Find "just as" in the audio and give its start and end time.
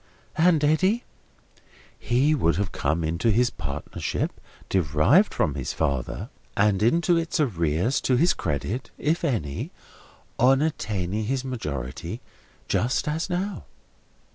12.67-13.29